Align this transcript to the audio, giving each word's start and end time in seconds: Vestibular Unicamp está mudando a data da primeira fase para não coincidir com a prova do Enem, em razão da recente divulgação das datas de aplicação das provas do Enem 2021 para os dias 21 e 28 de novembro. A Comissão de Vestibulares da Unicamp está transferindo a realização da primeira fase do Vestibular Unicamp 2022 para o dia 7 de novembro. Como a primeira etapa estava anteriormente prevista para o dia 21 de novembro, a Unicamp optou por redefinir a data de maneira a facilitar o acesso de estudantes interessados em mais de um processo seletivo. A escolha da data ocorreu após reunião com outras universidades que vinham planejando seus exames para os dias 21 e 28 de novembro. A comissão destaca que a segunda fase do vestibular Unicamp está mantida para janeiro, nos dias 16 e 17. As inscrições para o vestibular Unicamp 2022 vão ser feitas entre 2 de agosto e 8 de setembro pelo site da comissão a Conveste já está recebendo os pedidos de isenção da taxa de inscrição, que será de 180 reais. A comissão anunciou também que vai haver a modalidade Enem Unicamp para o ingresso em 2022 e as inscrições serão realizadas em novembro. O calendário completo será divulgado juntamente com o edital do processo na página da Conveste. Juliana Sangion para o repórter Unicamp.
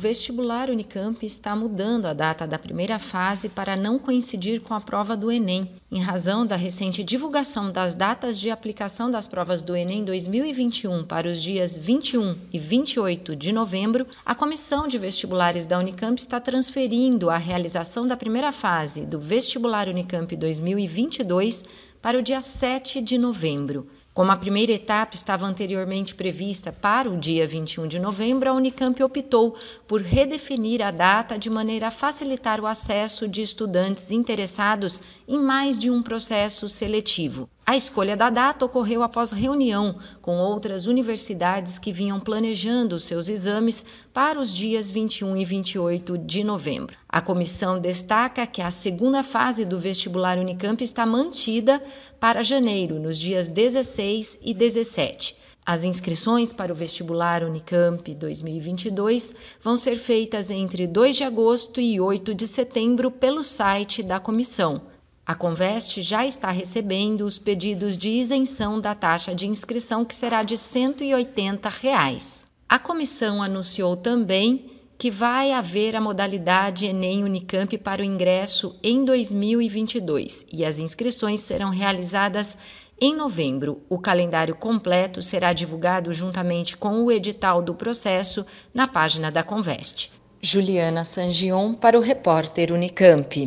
Vestibular 0.00 0.70
Unicamp 0.70 1.26
está 1.26 1.54
mudando 1.54 2.06
a 2.06 2.14
data 2.14 2.46
da 2.46 2.58
primeira 2.58 2.98
fase 2.98 3.50
para 3.50 3.76
não 3.76 3.98
coincidir 3.98 4.62
com 4.62 4.72
a 4.72 4.80
prova 4.80 5.14
do 5.14 5.30
Enem, 5.30 5.70
em 5.92 6.00
razão 6.00 6.46
da 6.46 6.56
recente 6.56 7.04
divulgação 7.04 7.70
das 7.70 7.94
datas 7.94 8.40
de 8.40 8.50
aplicação 8.50 9.10
das 9.10 9.26
provas 9.26 9.62
do 9.62 9.76
Enem 9.76 10.02
2021 10.02 11.04
para 11.04 11.28
os 11.28 11.42
dias 11.42 11.76
21 11.76 12.34
e 12.50 12.58
28 12.58 13.36
de 13.36 13.52
novembro. 13.52 14.06
A 14.24 14.34
Comissão 14.34 14.88
de 14.88 14.96
Vestibulares 14.96 15.66
da 15.66 15.78
Unicamp 15.78 16.18
está 16.18 16.40
transferindo 16.40 17.28
a 17.28 17.36
realização 17.36 18.06
da 18.06 18.16
primeira 18.16 18.50
fase 18.50 19.02
do 19.02 19.20
Vestibular 19.20 19.86
Unicamp 19.86 20.34
2022 20.34 21.62
para 22.00 22.18
o 22.18 22.22
dia 22.22 22.40
7 22.40 23.02
de 23.02 23.18
novembro. 23.18 23.86
Como 24.12 24.32
a 24.32 24.36
primeira 24.36 24.72
etapa 24.72 25.14
estava 25.14 25.46
anteriormente 25.46 26.16
prevista 26.16 26.72
para 26.72 27.08
o 27.08 27.16
dia 27.16 27.46
21 27.46 27.86
de 27.86 28.00
novembro, 28.00 28.50
a 28.50 28.52
Unicamp 28.52 29.00
optou 29.04 29.54
por 29.86 30.02
redefinir 30.02 30.82
a 30.82 30.90
data 30.90 31.38
de 31.38 31.48
maneira 31.48 31.86
a 31.86 31.90
facilitar 31.92 32.60
o 32.60 32.66
acesso 32.66 33.28
de 33.28 33.40
estudantes 33.40 34.10
interessados 34.10 35.00
em 35.28 35.38
mais 35.38 35.78
de 35.78 35.90
um 35.90 36.02
processo 36.02 36.68
seletivo. 36.68 37.48
A 37.70 37.76
escolha 37.76 38.16
da 38.16 38.30
data 38.30 38.64
ocorreu 38.64 39.00
após 39.00 39.30
reunião 39.30 39.94
com 40.20 40.38
outras 40.38 40.88
universidades 40.88 41.78
que 41.78 41.92
vinham 41.92 42.18
planejando 42.18 42.98
seus 42.98 43.28
exames 43.28 43.84
para 44.12 44.40
os 44.40 44.52
dias 44.52 44.90
21 44.90 45.36
e 45.36 45.44
28 45.44 46.18
de 46.18 46.42
novembro. 46.42 46.98
A 47.08 47.20
comissão 47.20 47.78
destaca 47.78 48.44
que 48.44 48.60
a 48.60 48.72
segunda 48.72 49.22
fase 49.22 49.64
do 49.64 49.78
vestibular 49.78 50.36
Unicamp 50.36 50.82
está 50.82 51.06
mantida 51.06 51.80
para 52.18 52.42
janeiro, 52.42 52.98
nos 52.98 53.16
dias 53.16 53.48
16 53.48 54.40
e 54.42 54.52
17. 54.52 55.36
As 55.64 55.84
inscrições 55.84 56.52
para 56.52 56.72
o 56.72 56.74
vestibular 56.74 57.44
Unicamp 57.44 58.12
2022 58.12 59.32
vão 59.62 59.76
ser 59.76 59.94
feitas 59.94 60.50
entre 60.50 60.88
2 60.88 61.18
de 61.18 61.22
agosto 61.22 61.80
e 61.80 62.00
8 62.00 62.34
de 62.34 62.48
setembro 62.48 63.12
pelo 63.12 63.44
site 63.44 64.02
da 64.02 64.18
comissão 64.18 64.89
a 65.30 65.34
Conveste 65.36 66.02
já 66.02 66.26
está 66.26 66.50
recebendo 66.50 67.20
os 67.24 67.38
pedidos 67.38 67.96
de 67.96 68.10
isenção 68.10 68.80
da 68.80 68.96
taxa 68.96 69.32
de 69.32 69.46
inscrição, 69.46 70.04
que 70.04 70.12
será 70.12 70.42
de 70.42 70.58
180 70.58 71.68
reais. 71.68 72.42
A 72.68 72.80
comissão 72.80 73.40
anunciou 73.40 73.96
também 73.96 74.72
que 74.98 75.08
vai 75.08 75.52
haver 75.52 75.94
a 75.94 76.00
modalidade 76.00 76.86
Enem 76.86 77.22
Unicamp 77.22 77.78
para 77.78 78.02
o 78.02 78.04
ingresso 78.04 78.76
em 78.82 79.04
2022 79.04 80.46
e 80.52 80.64
as 80.64 80.80
inscrições 80.80 81.38
serão 81.38 81.70
realizadas 81.70 82.56
em 83.00 83.14
novembro. 83.14 83.82
O 83.88 84.00
calendário 84.00 84.56
completo 84.56 85.22
será 85.22 85.52
divulgado 85.52 86.12
juntamente 86.12 86.76
com 86.76 87.04
o 87.04 87.12
edital 87.12 87.62
do 87.62 87.72
processo 87.72 88.44
na 88.74 88.88
página 88.88 89.30
da 89.30 89.44
Conveste. 89.44 90.10
Juliana 90.42 91.04
Sangion 91.04 91.72
para 91.72 91.96
o 91.96 92.02
repórter 92.02 92.72
Unicamp. 92.72 93.46